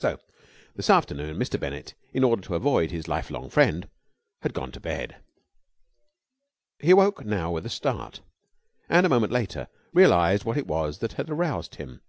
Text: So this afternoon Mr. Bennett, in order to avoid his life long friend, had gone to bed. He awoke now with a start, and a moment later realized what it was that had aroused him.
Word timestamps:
So 0.00 0.18
this 0.74 0.90
afternoon 0.90 1.36
Mr. 1.36 1.56
Bennett, 1.60 1.94
in 2.12 2.24
order 2.24 2.42
to 2.42 2.56
avoid 2.56 2.90
his 2.90 3.06
life 3.06 3.30
long 3.30 3.48
friend, 3.48 3.88
had 4.42 4.52
gone 4.52 4.72
to 4.72 4.80
bed. 4.80 5.22
He 6.80 6.90
awoke 6.90 7.24
now 7.24 7.52
with 7.52 7.64
a 7.64 7.70
start, 7.70 8.20
and 8.88 9.06
a 9.06 9.10
moment 9.10 9.30
later 9.32 9.68
realized 9.92 10.42
what 10.42 10.56
it 10.58 10.66
was 10.66 10.98
that 10.98 11.12
had 11.12 11.30
aroused 11.30 11.76
him. 11.76 12.00